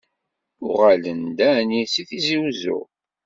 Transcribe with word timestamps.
Uɣalen-d 0.67 1.39
ɛni 1.55 1.81
seg 1.93 2.05
Tizi 2.09 2.37
Wezzu? 2.41 2.79